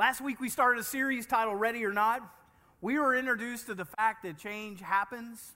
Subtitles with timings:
[0.00, 2.22] Last week we started a series titled Ready or Not.
[2.80, 5.52] We were introduced to the fact that change happens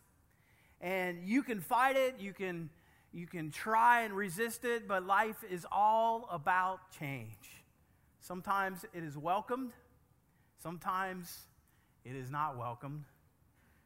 [0.82, 2.68] and you can fight it, you can
[3.10, 7.64] you can try and resist it, but life is all about change.
[8.20, 9.72] Sometimes it is welcomed,
[10.62, 11.44] sometimes
[12.04, 13.04] it is not welcomed.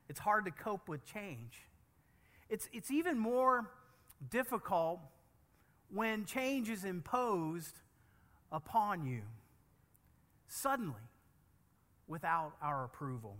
[0.09, 1.53] It's hard to cope with change.
[2.49, 3.71] It's, it's even more
[4.29, 4.99] difficult
[5.89, 7.79] when change is imposed
[8.51, 9.23] upon you
[10.49, 10.95] suddenly
[12.07, 13.37] without our approval.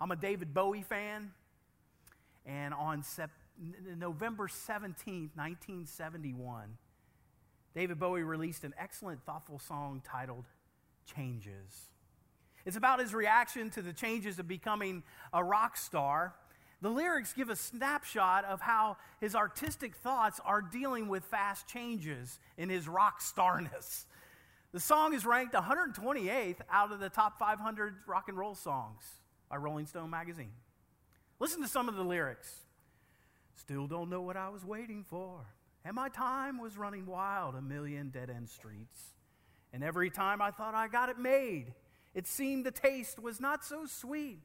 [0.00, 1.32] I'm a David Bowie fan,
[2.44, 3.04] and on
[3.96, 6.78] November 17, 1971,
[7.74, 10.46] David Bowie released an excellent, thoughtful song titled
[11.14, 11.90] Changes.
[12.66, 16.34] It's about his reaction to the changes of becoming a rock star.
[16.82, 22.38] The lyrics give a snapshot of how his artistic thoughts are dealing with fast changes
[22.56, 24.06] in his rock starness.
[24.72, 29.02] The song is ranked 128th out of the top 500 rock and roll songs
[29.48, 30.52] by Rolling Stone magazine.
[31.40, 32.54] Listen to some of the lyrics.
[33.56, 35.44] Still don't know what I was waiting for,
[35.84, 39.00] and my time was running wild, a million dead end streets.
[39.72, 41.74] And every time I thought I got it made,
[42.14, 44.38] it seemed the taste was not so sweet.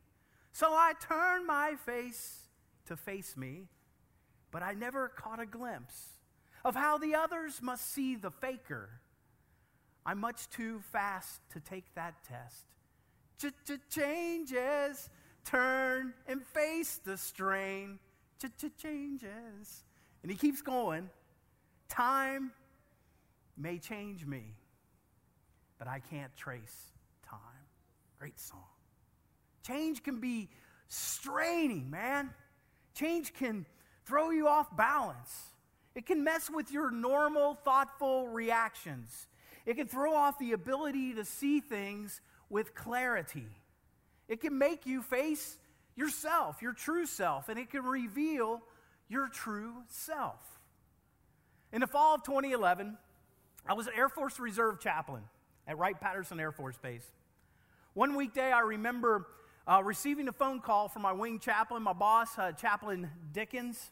[0.52, 2.48] So I turned my face
[2.88, 3.68] to face me,
[4.50, 6.20] but I never caught a glimpse
[6.64, 9.02] of how the others must see the faker
[10.06, 12.66] I'm much too fast to take that test.
[13.40, 15.10] Ch-ch-changes,
[15.44, 18.00] turn and face the strain.
[18.40, 19.84] Ch-ch-changes.
[20.22, 21.10] And he keeps going.
[21.90, 22.52] Time
[23.58, 24.44] may change me,
[25.80, 26.92] but I can't trace
[27.28, 27.40] time.
[28.20, 28.64] Great song.
[29.66, 30.50] Change can be
[30.88, 32.30] straining, man.
[32.94, 33.66] Change can
[34.06, 35.46] throw you off balance.
[35.96, 39.28] It can mess with your normal, thoughtful reactions.
[39.66, 43.48] It can throw off the ability to see things with clarity.
[44.28, 45.58] It can make you face
[45.96, 48.62] yourself, your true self, and it can reveal
[49.08, 50.40] your true self.
[51.72, 52.98] In the fall of 2011,
[53.68, 55.24] I was an Air Force Reserve chaplain
[55.68, 57.06] at Wright Patterson Air Force Base.
[57.94, 59.26] One weekday, I remember
[59.68, 63.92] uh, receiving a phone call from my wing chaplain, my boss, uh, Chaplain Dickens.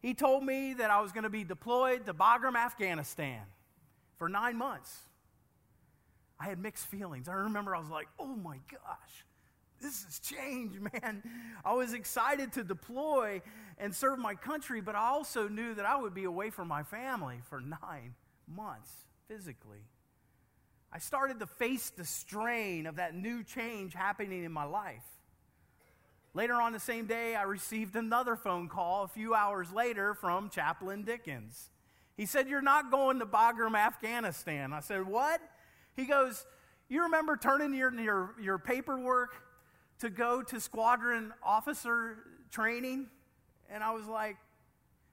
[0.00, 3.42] He told me that I was going to be deployed to Bagram, Afghanistan
[4.22, 5.00] for nine months.
[6.38, 7.28] I had mixed feelings.
[7.28, 9.26] I remember I was like, oh my gosh,
[9.80, 11.24] this has changed, man.
[11.64, 13.42] I was excited to deploy
[13.78, 16.84] and serve my country, but I also knew that I would be away from my
[16.84, 18.14] family for nine
[18.46, 18.92] months
[19.26, 19.82] physically.
[20.92, 25.02] I started to face the strain of that new change happening in my life.
[26.32, 30.48] Later on the same day, I received another phone call a few hours later from
[30.48, 31.71] Chaplain Dickens.
[32.16, 34.72] He said, You're not going to Bagram, Afghanistan.
[34.72, 35.40] I said, What?
[35.96, 36.44] He goes,
[36.88, 39.34] You remember turning your, your, your paperwork
[40.00, 42.18] to go to squadron officer
[42.50, 43.08] training?
[43.70, 44.36] And I was like,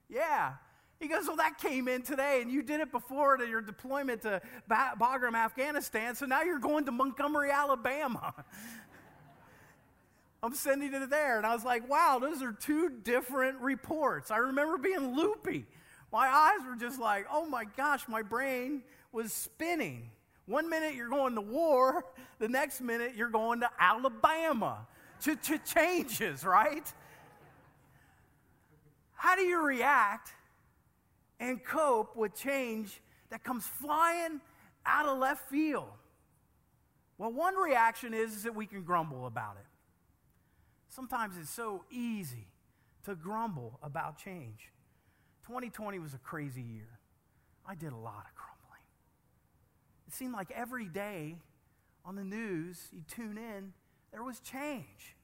[0.08, 0.54] Yeah.
[0.98, 4.22] He goes, Well, that came in today, and you did it before to your deployment
[4.22, 8.34] to Bagram, Afghanistan, so now you're going to Montgomery, Alabama.
[10.42, 11.36] I'm sending it there.
[11.36, 14.30] And I was like, Wow, those are two different reports.
[14.30, 15.66] I remember being loopy.
[16.12, 18.82] My eyes were just like, oh my gosh, my brain
[19.12, 20.10] was spinning.
[20.46, 22.04] One minute you're going to war,
[22.38, 24.86] the next minute you're going to Alabama.
[25.20, 26.92] Ch changes, right?
[29.14, 30.32] How do you react
[31.38, 34.40] and cope with change that comes flying
[34.86, 35.90] out of left field?
[37.18, 39.66] Well, one reaction is, is that we can grumble about it.
[40.88, 42.48] Sometimes it's so easy
[43.04, 44.72] to grumble about change.
[45.50, 47.00] 2020 was a crazy year.
[47.66, 48.84] I did a lot of grumbling.
[50.06, 51.38] It seemed like every day
[52.04, 53.72] on the news, you tune in,
[54.12, 55.16] there was change.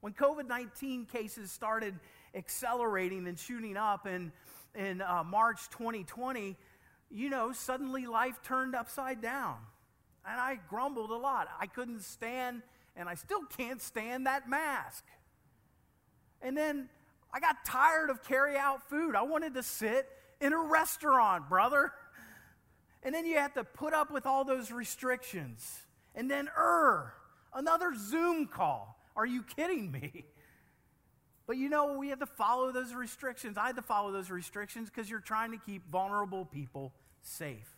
[0.00, 2.00] When COVID 19 cases started
[2.34, 4.32] accelerating and shooting up in,
[4.74, 6.56] in uh, March 2020,
[7.10, 9.56] you know, suddenly life turned upside down.
[10.26, 11.48] And I grumbled a lot.
[11.60, 12.62] I couldn't stand,
[12.96, 15.04] and I still can't stand that mask.
[16.40, 16.88] And then
[17.32, 19.14] I got tired of carry out food.
[19.14, 20.08] I wanted to sit
[20.40, 21.92] in a restaurant, brother.
[23.02, 25.80] And then you have to put up with all those restrictions.
[26.14, 27.14] And then, er,
[27.54, 28.98] another Zoom call.
[29.16, 30.26] Are you kidding me?
[31.46, 33.58] But you know, we have to follow those restrictions.
[33.58, 37.68] I had to follow those restrictions because you're trying to keep vulnerable people safe.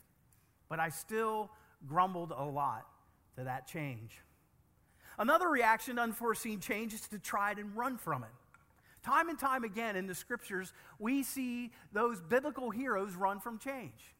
[0.68, 1.50] But I still
[1.86, 2.86] grumbled a lot
[3.36, 4.20] to that change.
[5.18, 8.30] Another reaction to unforeseen change is to try and run from it.
[9.04, 14.14] Time and time again in the scriptures, we see those biblical heroes run from change.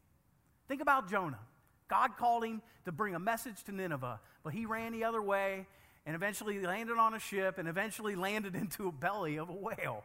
[0.69, 1.41] Think about Jonah.
[1.89, 5.67] God called him to bring a message to Nineveh, but he ran the other way
[6.05, 10.05] and eventually landed on a ship and eventually landed into a belly of a whale.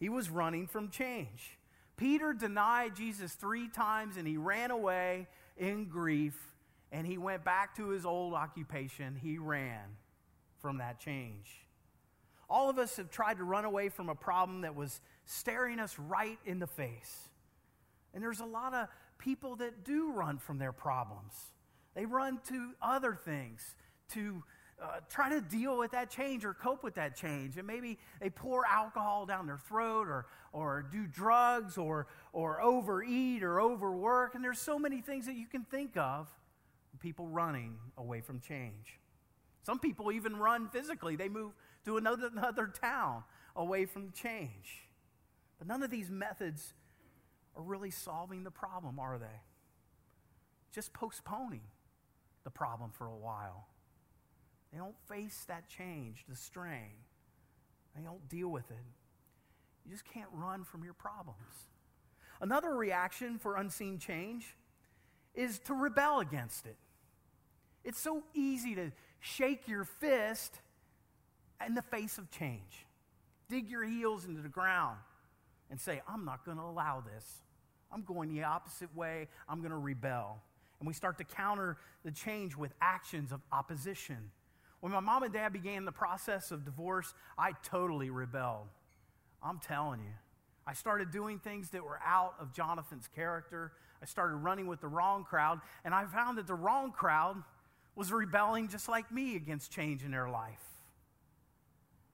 [0.00, 1.58] He was running from change.
[1.96, 5.26] Peter denied Jesus three times and he ran away
[5.56, 6.38] in grief
[6.92, 9.16] and he went back to his old occupation.
[9.20, 9.96] He ran
[10.62, 11.67] from that change.
[12.48, 15.98] All of us have tried to run away from a problem that was staring us
[15.98, 17.28] right in the face.
[18.14, 21.34] And there's a lot of people that do run from their problems.
[21.94, 23.74] They run to other things
[24.14, 24.42] to
[24.80, 27.56] uh, try to deal with that change or cope with that change.
[27.56, 33.42] And maybe they pour alcohol down their throat or, or do drugs or, or overeat
[33.42, 34.34] or overwork.
[34.34, 36.28] And there's so many things that you can think of
[37.00, 38.98] people running away from change.
[39.62, 41.52] Some people even run physically, they move
[41.84, 43.24] to another, another town
[43.56, 44.88] away from change.
[45.58, 46.74] But none of these methods
[47.56, 49.42] are really solving the problem, are they?
[50.72, 51.62] Just postponing
[52.44, 53.66] the problem for a while.
[54.72, 56.92] They don't face that change, the strain.
[57.96, 58.76] They don't deal with it.
[59.84, 61.68] You just can't run from your problems.
[62.40, 64.54] Another reaction for unseen change
[65.34, 66.76] is to rebel against it.
[67.84, 70.60] It's so easy to shake your fist
[71.66, 72.86] in the face of change,
[73.48, 74.98] dig your heels into the ground,
[75.70, 77.42] and say, I'm not going to allow this.
[77.92, 79.28] I'm going the opposite way.
[79.48, 80.42] I'm going to rebel.
[80.80, 84.30] And we start to counter the change with actions of opposition.
[84.80, 88.68] When my mom and dad began the process of divorce, I totally rebelled.
[89.42, 90.12] I'm telling you.
[90.66, 93.72] I started doing things that were out of Jonathan's character.
[94.02, 97.42] I started running with the wrong crowd, and I found that the wrong crowd
[97.96, 100.77] was rebelling just like me against change in their life.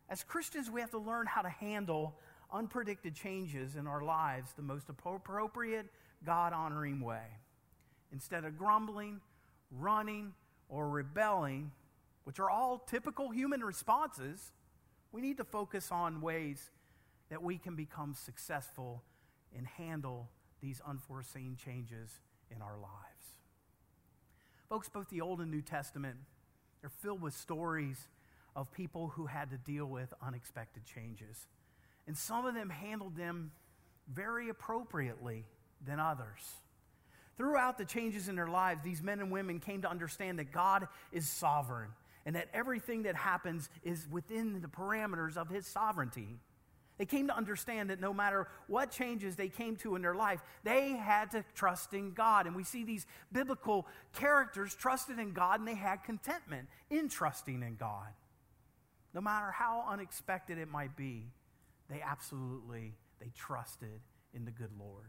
[0.09, 2.19] As Christians, we have to learn how to handle
[2.53, 5.87] unpredicted changes in our lives the most appropriate,
[6.25, 7.25] God honoring way.
[8.13, 9.21] Instead of grumbling,
[9.71, 10.33] running,
[10.69, 11.73] or rebelling,
[12.25, 14.53] which are all typical human responses,
[15.13, 16.71] we need to focus on ways
[17.31, 19.03] that we can become successful
[19.57, 20.29] and handle
[20.61, 22.21] these unforeseen changes
[22.55, 23.37] in our lives.
[24.69, 26.17] Folks, both the Old and New Testament
[26.83, 28.09] are filled with stories
[28.57, 31.47] of people who had to deal with unexpected changes.
[32.07, 33.51] And some of them handled them
[34.13, 35.45] very appropriately
[35.85, 36.41] than others.
[37.37, 40.87] Throughout the changes in their lives, these men and women came to understand that God
[41.11, 41.91] is sovereign
[42.27, 46.39] and that everything that happens is within the parameters of his sovereignty.
[46.97, 50.41] They came to understand that no matter what changes they came to in their life,
[50.63, 52.47] they had to trust in God.
[52.47, 57.63] And we see these biblical characters trusted in God and they had contentment in trusting
[57.63, 58.07] in God.
[59.15, 61.27] No matter how unexpected it might be,
[61.89, 64.01] they absolutely they trusted
[64.35, 65.07] in the good Lord.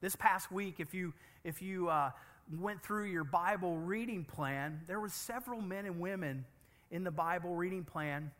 [0.00, 1.14] This past week, if you
[1.44, 2.10] if you uh,
[2.58, 6.44] went through your Bible reading plan, there were several men and women
[6.90, 8.30] in the Bible reading plan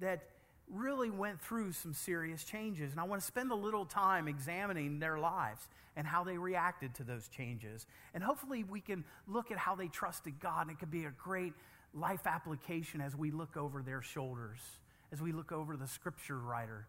[0.00, 0.24] that
[0.68, 2.90] really went through some serious changes.
[2.90, 6.94] And I want to spend a little time examining their lives and how they reacted
[6.96, 7.86] to those changes.
[8.12, 11.12] And hopefully, we can look at how they trusted God, and it could be a
[11.12, 11.52] great
[11.96, 14.58] life application as we look over their shoulders,
[15.12, 16.86] as we look over the scripture writer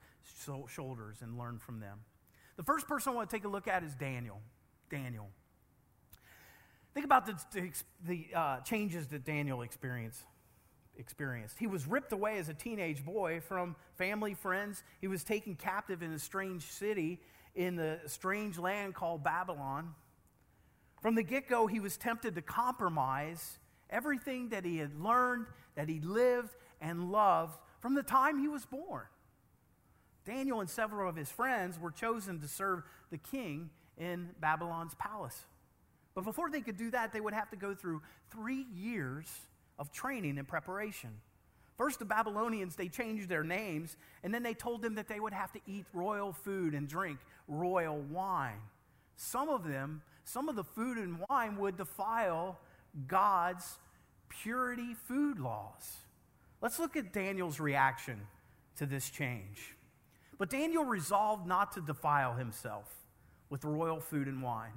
[0.68, 2.00] shoulders and learn from them.
[2.57, 4.42] The first person I want to take a look at is Daniel.
[4.89, 5.30] Daniel.
[6.94, 7.71] Think about the, the,
[8.06, 10.24] the uh, changes that Daniel experienced
[11.00, 11.59] experienced.
[11.59, 14.83] He was ripped away as a teenage boy from family, friends.
[14.99, 17.21] He was taken captive in a strange city
[17.56, 19.94] in the strange land called Babylon.
[21.02, 23.59] From the get go, he was tempted to compromise
[23.90, 28.66] everything that he had learned, that he lived and loved from the time he was
[28.66, 29.06] born.
[30.26, 35.46] Daniel and several of his friends were chosen to serve the king in Babylon's palace.
[36.14, 38.02] But before they could do that, they would have to go through
[38.32, 39.28] three years
[39.80, 41.12] of training and preparation.
[41.78, 45.34] First, the Babylonians, they changed their names, and then they told them that they would
[45.34, 48.62] have to eat royal food and drink royal wine.
[49.16, 52.60] Some of them, some of the food and wine would defile
[53.06, 53.77] God's
[54.30, 55.97] purity food laws.
[56.61, 58.21] Let's look at Daniel's reaction
[58.77, 59.75] to this change.
[60.37, 62.94] But Daniel resolved not to defile himself
[63.49, 64.73] with royal food and wine.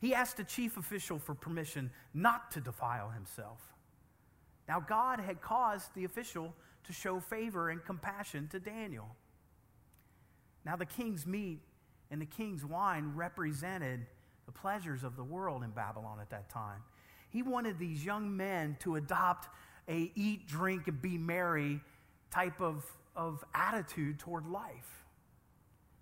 [0.00, 3.60] He asked the chief official for permission not to defile himself.
[4.68, 9.14] Now, God had caused the official to show favor and compassion to Daniel.
[10.64, 11.60] Now, the king's meat
[12.10, 14.06] and the king's wine represented
[14.46, 16.82] the pleasures of the world in Babylon at that time.
[17.34, 19.48] He wanted these young men to adopt
[19.88, 21.80] a eat, drink, and be merry
[22.30, 22.84] type of,
[23.16, 25.04] of attitude toward life.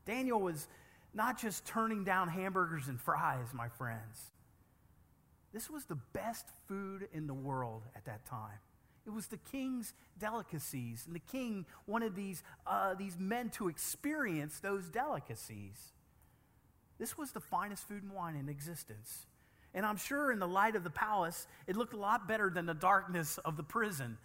[0.04, 0.68] Daniel was
[1.14, 4.30] not just turning down hamburgers and fries, my friends.
[5.54, 8.58] This was the best food in the world at that time.
[9.06, 14.60] It was the king's delicacies, and the king wanted these, uh, these men to experience
[14.60, 15.92] those delicacies.
[16.98, 19.26] This was the finest food and wine in existence.
[19.74, 22.66] And I'm sure in the light of the palace, it looked a lot better than
[22.66, 24.18] the darkness of the prison.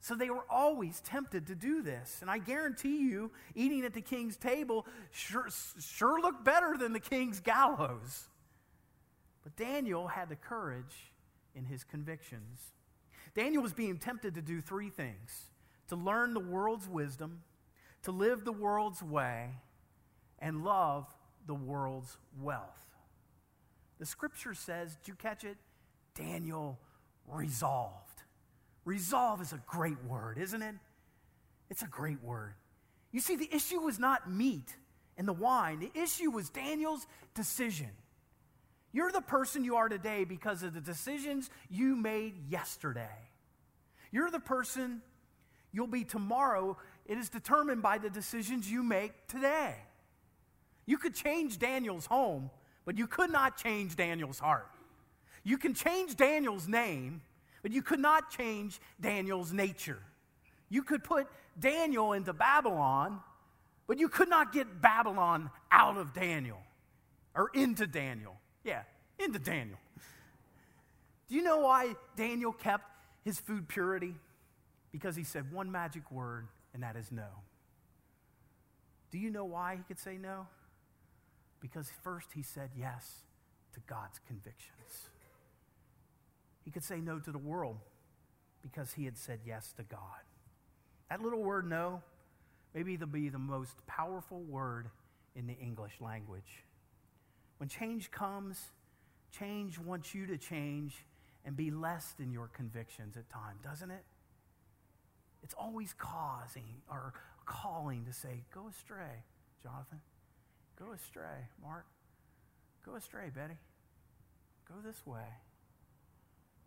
[0.00, 2.18] So they were always tempted to do this.
[2.20, 5.48] And I guarantee you, eating at the king's table sure,
[5.80, 8.24] sure looked better than the king's gallows.
[9.42, 11.12] But Daniel had the courage
[11.54, 12.72] in his convictions.
[13.34, 15.50] Daniel was being tempted to do three things
[15.88, 17.42] to learn the world's wisdom,
[18.02, 19.50] to live the world's way,
[20.38, 21.06] and love
[21.46, 22.91] the world's wealth.
[24.02, 25.56] The scripture says, did you catch it?
[26.16, 26.76] Daniel
[27.28, 28.24] resolved.
[28.84, 30.74] Resolve is a great word, isn't it?
[31.70, 32.54] It's a great word.
[33.12, 34.74] You see, the issue was not meat
[35.16, 37.06] and the wine, the issue was Daniel's
[37.36, 37.90] decision.
[38.90, 43.30] You're the person you are today because of the decisions you made yesterday.
[44.10, 45.00] You're the person
[45.70, 46.76] you'll be tomorrow.
[47.06, 49.76] It is determined by the decisions you make today.
[50.86, 52.50] You could change Daniel's home,
[52.84, 54.68] but you could not change Daniel's heart.
[55.44, 57.22] You can change Daniel's name,
[57.62, 59.98] but you could not change Daniel's nature.
[60.68, 61.26] You could put
[61.58, 63.20] Daniel into Babylon,
[63.86, 66.58] but you could not get Babylon out of Daniel
[67.34, 68.36] or into Daniel.
[68.64, 68.82] Yeah,
[69.18, 69.78] into Daniel.
[71.28, 72.84] Do you know why Daniel kept
[73.24, 74.14] his food purity?
[74.92, 77.28] Because he said one magic word, and that is no.
[79.10, 80.46] Do you know why he could say no?
[81.62, 83.22] Because first he said yes
[83.74, 85.08] to God's convictions.
[86.64, 87.78] He could say no to the world
[88.62, 90.26] because he had said yes to God.
[91.08, 92.02] That little word no,
[92.74, 94.88] maybe it'll be the most powerful word
[95.36, 96.64] in the English language.
[97.58, 98.60] When change comes,
[99.30, 101.06] change wants you to change
[101.44, 104.04] and be less than your convictions at times, doesn't it?
[105.42, 107.14] It's always causing or
[107.46, 109.24] calling to say, go astray,
[109.62, 110.00] Jonathan.
[110.84, 111.86] Go astray, Mark.
[112.84, 113.54] Go astray, Betty.
[114.68, 115.28] Go this way.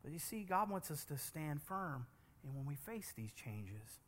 [0.04, 2.06] But you see, God wants us to stand firm
[2.44, 4.00] and when we face these changes.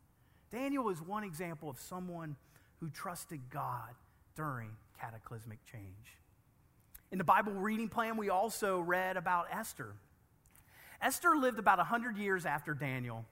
[0.50, 2.36] Daniel is one example of someone
[2.80, 3.94] who trusted God
[4.34, 6.16] during cataclysmic change.
[7.12, 9.92] In the Bible reading plan, we also read about Esther.
[11.02, 13.26] Esther lived about 100 years after Daniel,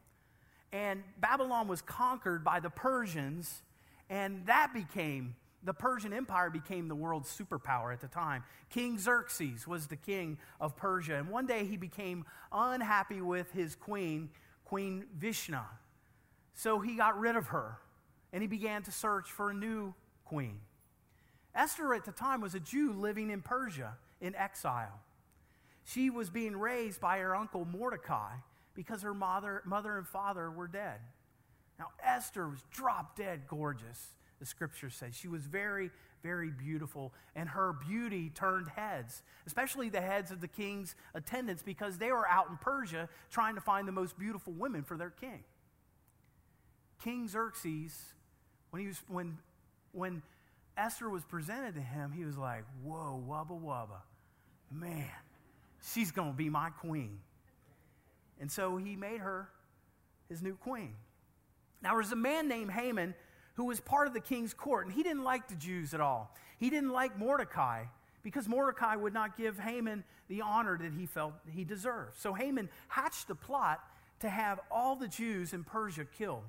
[0.72, 3.62] and Babylon was conquered by the Persians,
[4.10, 8.44] and that became the Persian Empire became the world's superpower at the time.
[8.70, 13.74] King Xerxes was the king of Persia, and one day he became unhappy with his
[13.74, 14.30] queen,
[14.64, 15.54] Queen Vashti.
[16.54, 17.78] So he got rid of her,
[18.32, 19.94] and he began to search for a new
[20.24, 20.60] queen.
[21.54, 25.00] Esther at the time was a Jew living in Persia in exile.
[25.84, 28.32] She was being raised by her uncle Mordecai
[28.74, 31.00] because her mother, mother and father were dead.
[31.78, 35.14] Now, Esther was drop dead gorgeous the scripture says.
[35.14, 35.90] She was very,
[36.22, 41.98] very beautiful, and her beauty turned heads, especially the heads of the king's attendants, because
[41.98, 45.44] they were out in Persia trying to find the most beautiful women for their king.
[47.02, 48.14] King Xerxes,
[48.70, 49.38] when, he was, when,
[49.92, 50.22] when
[50.76, 54.00] Esther was presented to him, he was like, Whoa, wubba wubba.
[54.70, 55.08] Man,
[55.92, 57.18] she's going to be my queen.
[58.40, 59.48] And so he made her
[60.28, 60.94] his new queen.
[61.82, 63.14] Now, there was a man named Haman
[63.56, 66.34] who was part of the king's court, and he didn't like the Jews at all.
[66.58, 67.84] He didn't like Mordecai
[68.22, 72.18] because Mordecai would not give Haman the honor that he felt he deserved.
[72.18, 73.80] So Haman hatched a plot
[74.20, 76.44] to have all the Jews in Persia killed.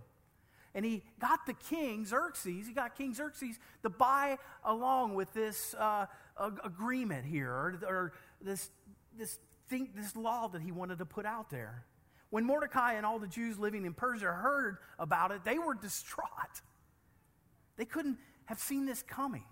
[0.73, 5.73] And he got the king, Xerxes, he got King Xerxes to buy along with this
[5.75, 6.05] uh,
[6.63, 8.69] agreement here, or, or this,
[9.17, 11.83] this, thing, this law that he wanted to put out there.
[12.29, 16.61] When Mordecai and all the Jews living in Persia heard about it, they were distraught.
[17.77, 19.45] They couldn't have seen this coming.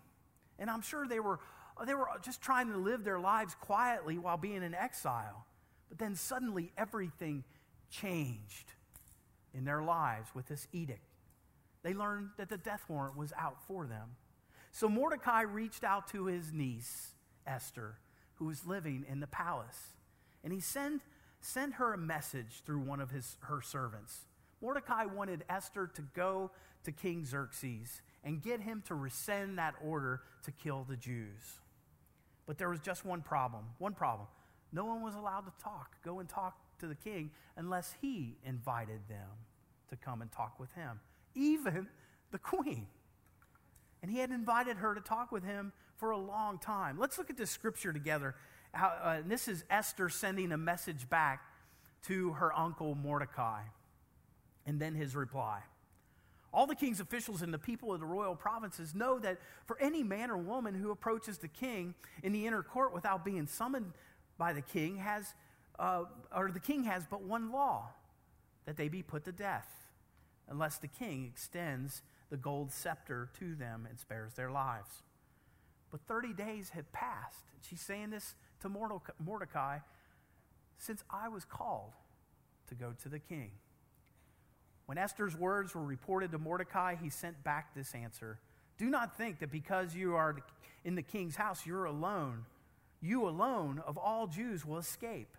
[0.59, 1.39] And I'm sure they were,
[1.85, 5.45] they were just trying to live their lives quietly while being in exile.
[5.89, 7.43] But then suddenly everything
[7.89, 8.73] changed
[9.53, 11.01] in their lives with this edict.
[11.83, 14.15] They learned that the death warrant was out for them.
[14.71, 17.11] So Mordecai reached out to his niece,
[17.45, 17.99] Esther,
[18.35, 19.93] who was living in the palace.
[20.43, 21.01] And he sent,
[21.39, 24.25] sent her a message through one of his, her servants.
[24.65, 26.49] Mordecai wanted Esther to go
[26.85, 31.59] to King Xerxes and get him to rescind that order to kill the Jews.
[32.47, 33.65] But there was just one problem.
[33.77, 34.27] One problem.
[34.71, 39.01] No one was allowed to talk, go and talk to the king, unless he invited
[39.07, 39.29] them
[39.91, 40.99] to come and talk with him,
[41.35, 41.87] even
[42.31, 42.87] the queen.
[44.01, 46.97] And he had invited her to talk with him for a long time.
[46.97, 48.33] Let's look at this scripture together
[48.71, 51.43] how, uh, this is Esther sending a message back
[52.07, 53.61] to her uncle Mordecai.
[54.65, 55.61] And then his reply.
[56.53, 60.03] All the king's officials and the people of the royal provinces know that for any
[60.03, 61.93] man or woman who approaches the king
[62.23, 63.91] in the inner court without being summoned
[64.37, 65.33] by the king has,
[65.77, 66.03] uh,
[66.33, 67.89] or the king has but one law
[68.65, 69.67] that they be put to death,
[70.47, 75.03] unless the king extends the gold scepter to them and spares their lives.
[75.91, 77.43] But 30 days had passed.
[77.61, 79.79] She's saying this to Mordecai
[80.77, 81.91] since I was called
[82.67, 83.51] to go to the king.
[84.85, 88.39] When Esther's words were reported to Mordecai, he sent back this answer
[88.77, 90.37] Do not think that because you are
[90.83, 92.45] in the king's house, you're alone.
[93.01, 95.37] You alone of all Jews will escape.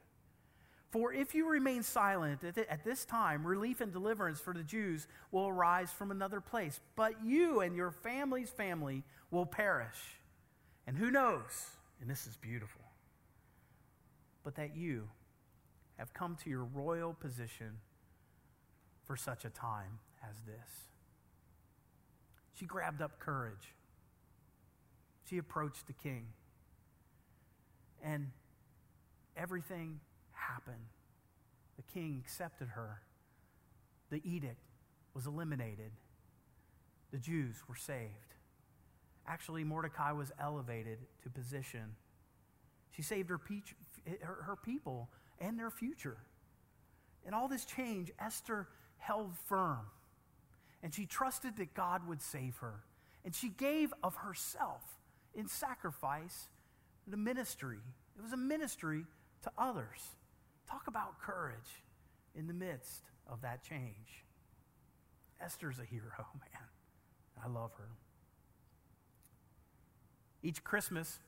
[0.91, 5.49] For if you remain silent at this time, relief and deliverance for the Jews will
[5.49, 6.81] arise from another place.
[6.95, 10.21] But you and your family's family will perish.
[10.87, 12.83] And who knows, and this is beautiful,
[14.45, 15.09] but that you
[15.99, 17.79] have come to your royal position
[19.07, 20.87] for such a time as this.
[22.55, 23.75] She grabbed up courage.
[25.29, 26.27] She approached the king.
[28.03, 28.31] And
[29.37, 30.01] everything
[30.33, 30.77] happened.
[31.77, 33.03] The king accepted her.
[34.11, 34.63] The edict
[35.15, 35.93] was eliminated.
[37.13, 38.35] The Jews were saved.
[39.27, 41.97] Actually, Mordecai was elevated to position.
[42.93, 43.41] She saved her,
[44.23, 45.11] her, her people
[45.41, 46.19] and their future.
[47.25, 49.87] And all this change, Esther held firm.
[50.83, 52.85] And she trusted that God would save her.
[53.25, 54.83] And she gave of herself
[55.35, 56.49] in sacrifice
[57.07, 57.79] the ministry.
[58.17, 59.05] It was a ministry
[59.43, 60.17] to others.
[60.69, 61.83] Talk about courage
[62.35, 64.25] in the midst of that change.
[65.41, 66.03] Esther's a hero,
[66.35, 66.63] man.
[67.45, 67.89] I love her.
[70.43, 71.19] Each Christmas,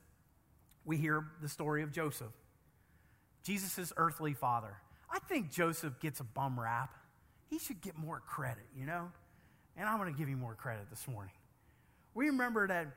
[0.85, 2.31] we hear the story of Joseph,
[3.43, 4.75] Jesus' earthly father.
[5.11, 6.93] I think Joseph gets a bum rap
[7.49, 9.11] he should get more credit, you know?
[9.75, 11.33] And I'm going to give him more credit this morning.
[12.13, 12.87] We remember that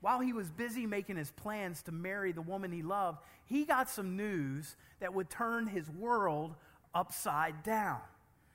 [0.00, 3.88] while he was busy making his plans to marry the woman he loved, he got
[3.88, 6.54] some news that would turn his world
[6.94, 8.00] upside down.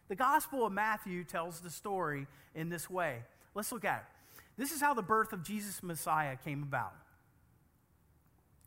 [0.08, 3.24] The Gospel of Matthew tells the story in this way.
[3.56, 4.42] Let's look at it.
[4.58, 6.94] This is how the birth of Jesus Messiah came about.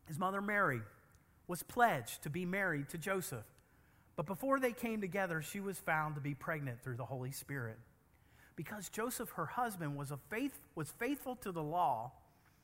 [0.07, 0.81] His mother Mary
[1.47, 3.45] was pledged to be married to Joseph.
[4.17, 7.79] But before they came together, she was found to be pregnant through the Holy Spirit.
[8.57, 12.13] Because Joseph, her husband, was, a faith, was faithful to the law,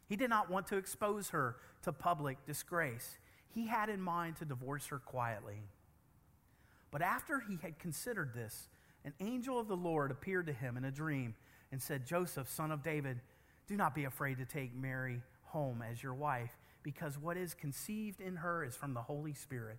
[0.08, 3.18] he did not want to expose her to public disgrace.
[3.54, 5.60] He had in mind to divorce her quietly.
[6.90, 8.68] But after he had considered this,
[9.04, 11.34] an angel of the Lord appeared to him in a dream
[11.70, 13.20] and said, Joseph, son of David,
[13.66, 18.20] do not be afraid to take Mary home as your wife, because what is conceived
[18.20, 19.78] in her is from the Holy Spirit.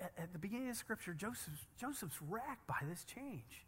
[0.00, 3.66] at, at the beginning of Scripture, Joseph's, Joseph's racked by this change.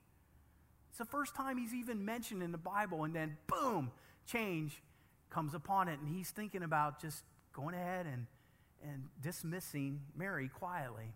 [0.88, 3.90] It's the first time he's even mentioned in the Bible, and then boom,
[4.26, 4.82] change
[5.30, 8.26] comes upon it, and he's thinking about just going ahead and,
[8.82, 11.14] and dismissing Mary quietly.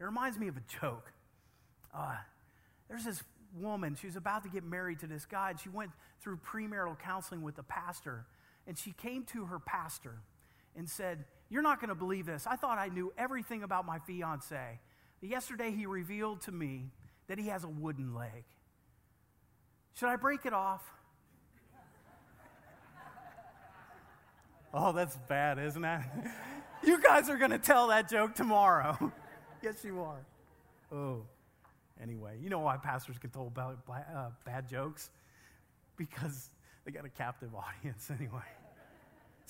[0.00, 1.12] It reminds me of a joke.
[1.94, 2.16] Uh,
[2.88, 3.22] there's this
[3.54, 5.90] woman, she was about to get married to this guy, and she went
[6.22, 8.24] through premarital counseling with the pastor,
[8.66, 10.14] and she came to her pastor
[10.74, 12.46] and said, you're not going to believe this.
[12.46, 14.80] I thought I knew everything about my fiance.
[15.20, 16.86] Yesterday, he revealed to me
[17.28, 18.44] that he has a wooden leg.
[19.92, 20.82] Should I break it off?
[24.74, 26.00] oh, that's bad, isn't it?
[26.84, 29.12] you guys are going to tell that joke tomorrow.
[29.62, 30.24] yes, you are.
[30.90, 31.26] Oh,
[32.02, 35.10] anyway, you know why pastors can tell about, uh, bad jokes?
[35.98, 36.48] Because
[36.86, 38.40] they got a captive audience anyway.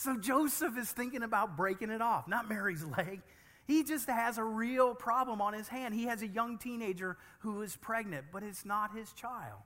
[0.03, 3.23] So Joseph is thinking about breaking it off, not Mary's leg.
[3.65, 5.95] He just has a real problem on his hand.
[5.95, 9.61] He has a young teenager who is pregnant, but it's not his child.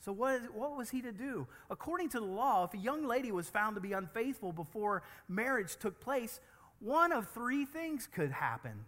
[0.00, 1.46] So, what, what was he to do?
[1.70, 5.76] According to the law, if a young lady was found to be unfaithful before marriage
[5.76, 6.40] took place,
[6.80, 8.84] one of three things could happen.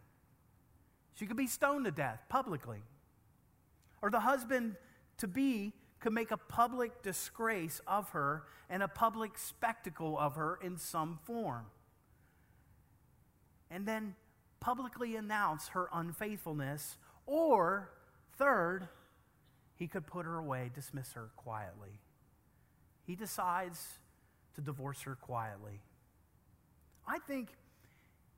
[1.14, 2.82] She could be stoned to death publicly,
[4.02, 4.74] or the husband
[5.18, 10.58] to be could make a public disgrace of her and a public spectacle of her
[10.62, 11.66] in some form.
[13.70, 14.14] and then
[14.60, 17.90] publicly announce her unfaithfulness, or
[18.38, 18.88] third,
[19.76, 22.00] he could put her away, dismiss her quietly.
[23.06, 23.98] He decides
[24.54, 25.80] to divorce her quietly.
[27.06, 27.50] I think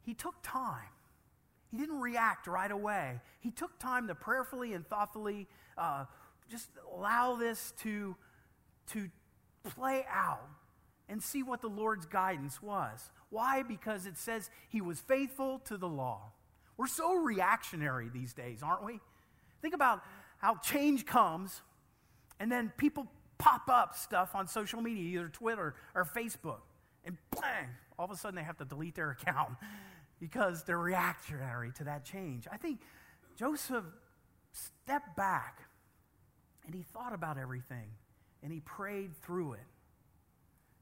[0.03, 0.89] he took time.
[1.71, 3.21] He didn't react right away.
[3.41, 5.47] He took time to prayerfully and thoughtfully
[5.79, 6.05] uh,
[6.51, 8.17] just allow this to,
[8.89, 9.09] to
[9.63, 10.49] play out
[11.09, 13.11] and see what the Lord's guidance was.
[13.31, 13.63] Why?
[13.63, 16.33] Because it says he was faithful to the law.
[16.77, 19.01] We're so reactionary these days, aren't we?
[19.61, 20.03] Think about
[20.39, 21.61] how change comes
[22.39, 23.07] and then people
[23.39, 26.61] pop up stuff on social media, either Twitter or Facebook,
[27.05, 29.51] and bang, all of a sudden they have to delete their account
[30.19, 32.47] because they're reactionary to that change.
[32.51, 32.81] I think
[33.37, 33.85] Joseph
[34.53, 35.63] stepped back
[36.67, 37.91] and he thought about everything
[38.43, 39.67] and he prayed through it.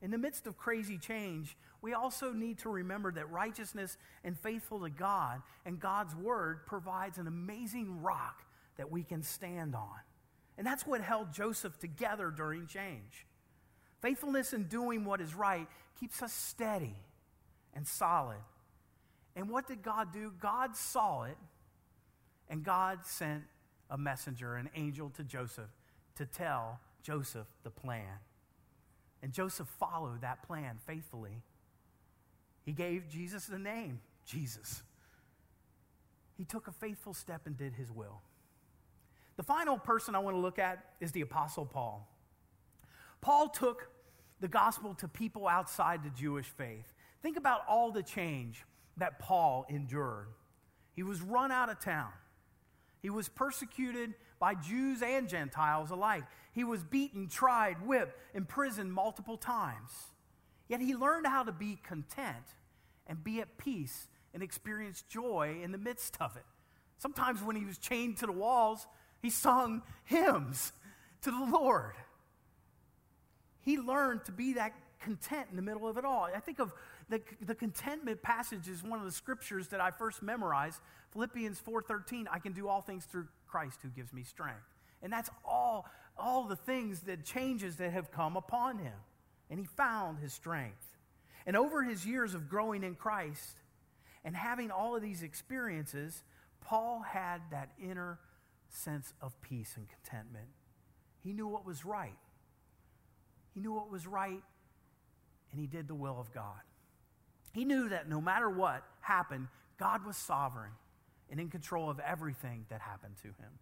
[0.01, 4.81] In the midst of crazy change, we also need to remember that righteousness and faithful
[4.81, 8.45] to God and God's word provides an amazing rock
[8.77, 9.99] that we can stand on.
[10.57, 13.27] And that's what held Joseph together during change.
[14.01, 15.67] Faithfulness in doing what is right
[15.99, 16.97] keeps us steady
[17.75, 18.38] and solid.
[19.35, 20.33] And what did God do?
[20.41, 21.37] God saw it,
[22.49, 23.45] and God sent
[23.90, 25.70] a messenger, an angel to Joseph
[26.16, 28.18] to tell Joseph the plan.
[29.22, 31.42] And Joseph followed that plan faithfully.
[32.64, 34.83] He gave Jesus the name, Jesus.
[36.37, 38.20] He took a faithful step and did his will.
[39.37, 42.09] The final person I want to look at is the Apostle Paul.
[43.20, 43.88] Paul took
[44.40, 46.92] the gospel to people outside the Jewish faith.
[47.22, 48.64] Think about all the change
[48.96, 50.29] that Paul endured.
[50.94, 52.11] He was run out of town.
[53.09, 56.25] He was persecuted by Jews and Gentiles alike.
[56.53, 59.90] He was beaten, tried, whipped, imprisoned multiple times.
[60.68, 62.44] Yet he learned how to be content
[63.07, 66.44] and be at peace and experience joy in the midst of it.
[66.99, 68.87] Sometimes when he was chained to the walls,
[69.23, 70.75] he sung hymns
[71.23, 71.94] to the Lord.
[73.62, 76.25] He learned to be that content in the middle of it all.
[76.25, 76.75] I think of
[77.09, 80.83] the, the contentment passage is one of the scriptures that I first memorized.
[81.12, 84.66] Philippians 4:13, I can do all things through Christ who gives me strength.
[85.03, 88.97] And that's all, all the things that changes that have come upon him.
[89.51, 90.97] And he found his strength.
[91.47, 93.57] And over his years of growing in Christ
[94.25, 96.23] and having all of these experiences,
[96.61, 98.18] Paul had that inner
[98.68, 100.49] sense of peace and contentment.
[101.21, 102.18] He knew what was right.
[103.55, 104.42] He knew what was right,
[105.51, 106.61] and he did the will of God.
[107.53, 110.73] He knew that no matter what happened, God was sovereign
[111.31, 113.59] and in control of everything that happened to him.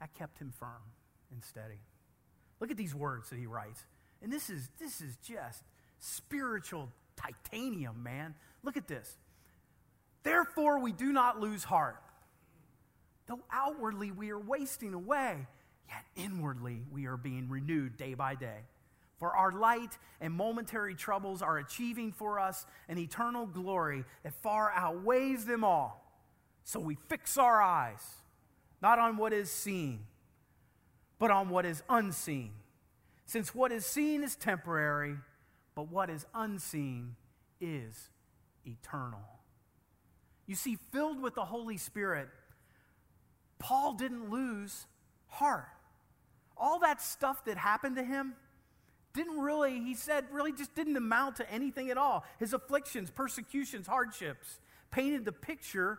[0.00, 0.82] That kept him firm
[1.30, 1.80] and steady.
[2.60, 3.84] Look at these words that he writes.
[4.22, 5.62] And this is this is just
[5.98, 8.34] spiritual titanium, man.
[8.62, 9.16] Look at this.
[10.22, 11.96] Therefore we do not lose heart.
[13.26, 15.46] Though outwardly we are wasting away,
[15.88, 18.60] yet inwardly we are being renewed day by day.
[19.18, 24.72] For our light and momentary troubles are achieving for us an eternal glory that far
[24.72, 26.03] outweighs them all.
[26.64, 28.02] So we fix our eyes
[28.80, 30.00] not on what is seen,
[31.18, 32.52] but on what is unseen.
[33.26, 35.16] Since what is seen is temporary,
[35.74, 37.16] but what is unseen
[37.60, 38.10] is
[38.66, 39.24] eternal.
[40.46, 42.28] You see, filled with the Holy Spirit,
[43.58, 44.86] Paul didn't lose
[45.28, 45.68] heart.
[46.56, 48.34] All that stuff that happened to him
[49.14, 52.24] didn't really, he said, really just didn't amount to anything at all.
[52.38, 55.98] His afflictions, persecutions, hardships painted the picture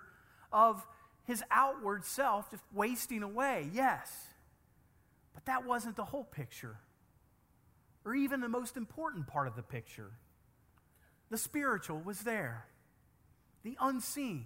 [0.56, 0.88] of
[1.26, 4.10] his outward self just wasting away, yes.
[5.34, 6.78] But that wasn't the whole picture,
[8.06, 10.12] or even the most important part of the picture.
[11.30, 12.66] The spiritual was there,
[13.64, 14.46] the unseen,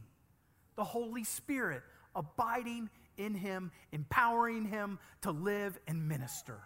[0.75, 1.83] the Holy Spirit
[2.15, 6.59] abiding in him, empowering him to live and minister.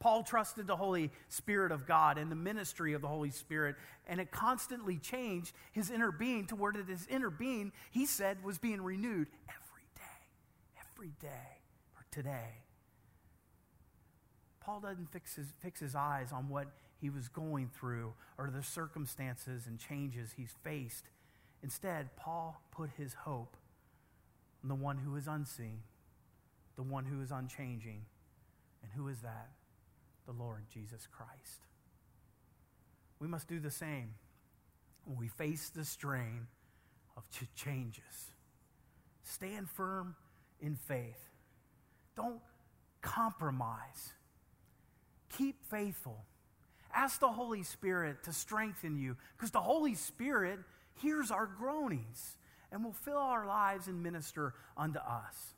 [0.00, 3.76] Paul trusted the Holy Spirit of God and the ministry of the Holy Spirit,
[4.08, 8.58] and it constantly changed his inner being to where his inner being, he said, was
[8.58, 11.58] being renewed every day, every day,
[11.92, 12.64] for today.
[14.60, 18.62] Paul doesn't fix his, fix his eyes on what he was going through or the
[18.62, 21.04] circumstances and changes he's faced.
[21.62, 23.56] Instead, Paul put his hope
[24.62, 25.80] on the one who is unseen,
[26.76, 28.06] the one who is unchanging.
[28.82, 29.50] And who is that?
[30.30, 31.66] The Lord Jesus Christ.
[33.18, 34.14] We must do the same
[35.04, 36.46] when we face the strain
[37.16, 38.32] of ch- changes.
[39.24, 40.14] Stand firm
[40.60, 41.28] in faith.
[42.16, 42.40] Don't
[43.02, 44.12] compromise.
[45.36, 46.24] Keep faithful.
[46.94, 50.60] Ask the Holy Spirit to strengthen you because the Holy Spirit,
[51.00, 52.36] hears our groanings
[52.70, 55.54] and will fill our lives and minister unto us.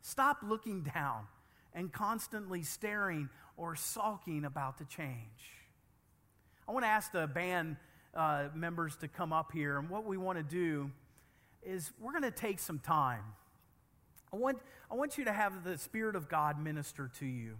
[0.00, 1.26] Stop looking down
[1.76, 5.52] and constantly staring or sulking about the change.
[6.66, 7.76] I want to ask the band
[8.14, 10.90] uh, members to come up here, and what we want to do
[11.62, 13.22] is we're going to take some time.
[14.32, 14.58] I want,
[14.90, 17.56] I want you to have the Spirit of God minister to you.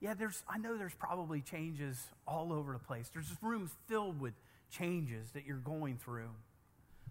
[0.00, 3.08] Yeah, there's, I know there's probably changes all over the place.
[3.12, 4.34] There's rooms filled with
[4.70, 6.30] changes that you're going through.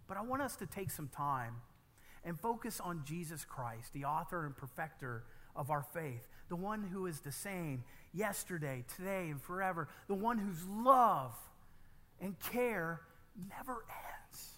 [0.07, 1.55] But I want us to take some time
[2.23, 5.23] and focus on Jesus Christ, the author and perfecter
[5.55, 7.83] of our faith, the one who is the same
[8.13, 11.35] yesterday, today, and forever, the one whose love
[12.19, 13.01] and care
[13.57, 14.49] never ends.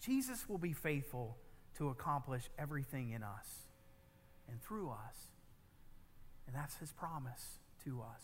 [0.00, 1.36] Jesus will be faithful
[1.78, 3.46] to accomplish everything in us
[4.48, 5.16] and through us.
[6.46, 8.22] And that's his promise to us.